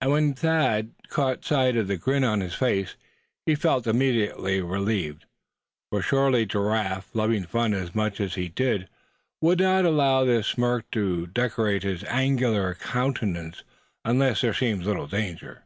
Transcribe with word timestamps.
And 0.00 0.10
when 0.12 0.32
Thad 0.32 0.92
caught 1.08 1.44
sight 1.44 1.76
of 1.76 1.86
the 1.86 1.98
grin 1.98 2.24
on 2.24 2.40
his 2.40 2.54
face 2.54 2.96
he 3.44 3.54
felt 3.54 3.86
immediately 3.86 4.62
relieved; 4.62 5.26
for 5.90 6.00
surely 6.00 6.46
Giraffe 6.46 7.14
loving 7.14 7.44
fun 7.44 7.74
as 7.74 7.94
much 7.94 8.22
as 8.22 8.36
he 8.36 8.48
did, 8.48 8.88
would 9.42 9.58
not 9.58 9.84
allow 9.84 10.24
this 10.24 10.46
smirk 10.46 10.90
to 10.92 11.26
decorate 11.26 11.82
his 11.82 12.04
angular 12.04 12.74
countenance 12.74 13.62
unless 14.02 14.40
there 14.40 14.54
seemed 14.54 14.84
little 14.84 15.06
danger. 15.06 15.64